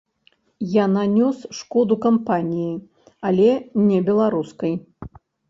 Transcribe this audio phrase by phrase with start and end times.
[0.75, 2.71] Я нанёс шкоду кампаніі,
[3.31, 3.49] але
[3.93, 4.73] не беларускай.